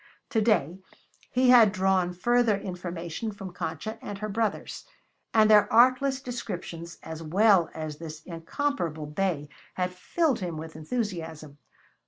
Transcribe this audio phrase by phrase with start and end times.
[0.31, 0.79] To day
[1.31, 4.87] he had drawn further information from Concha and her brothers;
[5.31, 11.59] and their artless descriptions as well as this incomparable bay had filled him with enthusiasm.